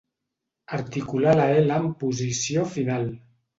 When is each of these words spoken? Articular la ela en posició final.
Articular 0.77 1.35
la 1.41 1.45
ela 1.59 1.79
en 1.83 1.87
posició 2.01 2.67
final. 2.75 3.09